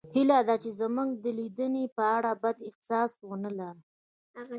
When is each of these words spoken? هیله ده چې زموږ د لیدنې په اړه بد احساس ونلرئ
هیله 0.13 0.39
ده 0.47 0.55
چې 0.63 0.69
زموږ 0.81 1.09
د 1.23 1.25
لیدنې 1.39 1.83
په 1.95 2.03
اړه 2.15 2.31
بد 2.41 2.57
احساس 2.69 3.11
ونلرئ 3.29 3.71